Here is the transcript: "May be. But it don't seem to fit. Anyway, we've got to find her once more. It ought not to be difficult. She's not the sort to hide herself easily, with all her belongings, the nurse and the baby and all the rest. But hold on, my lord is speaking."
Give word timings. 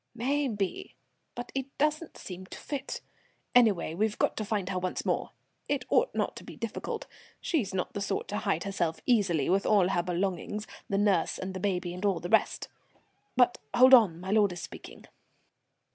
"May 0.15 0.47
be. 0.47 0.95
But 1.35 1.51
it 1.53 1.67
don't 1.77 2.17
seem 2.17 2.47
to 2.47 2.57
fit. 2.57 3.01
Anyway, 3.53 3.93
we've 3.93 4.17
got 4.17 4.35
to 4.37 4.43
find 4.43 4.69
her 4.69 4.79
once 4.79 5.05
more. 5.05 5.29
It 5.69 5.85
ought 5.91 6.09
not 6.15 6.35
to 6.37 6.43
be 6.43 6.55
difficult. 6.57 7.05
She's 7.39 7.71
not 7.71 7.93
the 7.93 8.01
sort 8.01 8.27
to 8.29 8.37
hide 8.39 8.63
herself 8.63 8.99
easily, 9.05 9.47
with 9.47 9.63
all 9.67 9.89
her 9.89 10.01
belongings, 10.01 10.65
the 10.89 10.97
nurse 10.97 11.37
and 11.37 11.53
the 11.53 11.59
baby 11.59 11.93
and 11.93 12.03
all 12.03 12.19
the 12.19 12.29
rest. 12.29 12.67
But 13.37 13.59
hold 13.75 13.93
on, 13.93 14.19
my 14.19 14.31
lord 14.31 14.51
is 14.53 14.61
speaking." 14.63 15.05